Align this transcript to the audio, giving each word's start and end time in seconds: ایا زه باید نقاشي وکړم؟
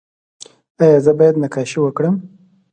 ایا 0.81 0.99
زه 1.05 1.11
باید 1.19 1.35
نقاشي 1.43 1.79
وکړم؟ 1.81 2.15